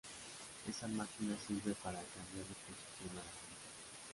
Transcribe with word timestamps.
Esa 0.71 0.87
máquina 0.87 1.35
sirve 1.45 1.75
para 1.83 1.99
cambiar 2.13 2.45
de 2.47 2.55
posición 2.65 3.11
a 3.11 3.15
la 3.23 3.31
gente. 3.37 3.59